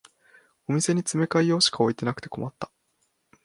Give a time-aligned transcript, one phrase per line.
[0.67, 2.71] お店に詰め替え用しか置いてなくて困った